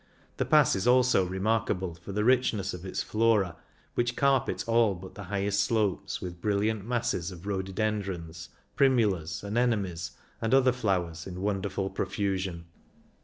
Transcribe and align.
The 0.37 0.45
Pass 0.45 0.75
is 0.75 0.87
also 0.87 1.23
remarkable 1.27 1.93
for 1.93 2.11
the 2.11 2.23
richness 2.23 2.73
of 2.73 2.83
its 2.87 3.03
flora, 3.03 3.55
which 3.93 4.15
carpet 4.15 4.67
all 4.67 4.95
but 4.95 5.13
the 5.13 5.25
highest 5.25 5.61
slopes 5.63 6.19
with 6.19 6.41
brilliant 6.41 6.83
masses 6.87 7.29
of 7.29 7.45
rhododen 7.45 8.01
drons, 8.01 8.47
primulas, 8.75 9.43
anemones, 9.43 10.13
and 10.41 10.55
other 10.55 10.71
flow 10.71 11.05
ers 11.05 11.27
in 11.27 11.41
wonderful 11.41 11.91
profusion. 11.91 12.65